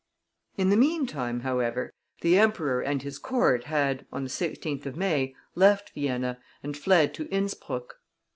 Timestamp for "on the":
4.11-4.31